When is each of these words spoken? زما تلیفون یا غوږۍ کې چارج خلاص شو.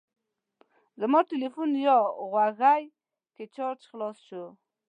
زما 1.01 1.19
تلیفون 1.31 1.69
یا 1.87 1.97
غوږۍ 2.29 2.83
کې 3.35 3.43
چارج 3.55 3.81
خلاص 3.91 4.17
شو. 4.27 4.45